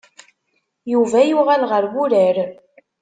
Yuba 0.91 1.19
yuɣal 1.29 1.63
ɣer 1.71 1.83
urar. 2.03 2.37